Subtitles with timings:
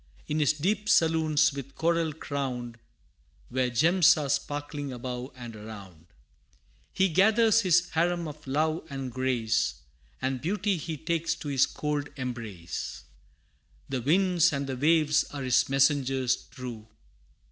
[0.25, 2.79] In his deep saloons with coral crowned,
[3.49, 6.07] Where gems are sparkling above and around,
[6.91, 9.75] He gathers his harem of love and grace,
[10.19, 13.03] And beauty he takes to his cold embrace.
[13.89, 16.87] The winds and the waves are his messengers true.